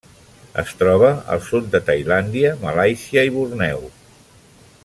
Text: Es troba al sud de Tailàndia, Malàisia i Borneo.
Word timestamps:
Es 0.61 0.71
troba 0.79 1.09
al 1.35 1.43
sud 1.49 1.69
de 1.75 1.83
Tailàndia, 1.91 2.57
Malàisia 2.65 3.29
i 3.29 3.37
Borneo. 3.37 3.89